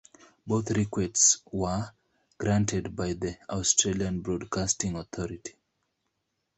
Both 0.47 0.71
requests 0.71 1.43
were 1.51 1.91
granted 2.39 2.95
by 2.95 3.13
the 3.13 3.37
Australian 3.51 4.21
Broadcasting 4.21 4.95
Authority. 4.95 5.53